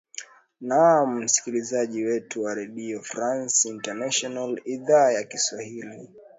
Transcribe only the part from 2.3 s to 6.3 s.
wa redio france international idhaa ya kiswahili